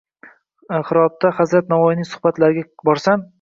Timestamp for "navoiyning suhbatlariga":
1.75-2.67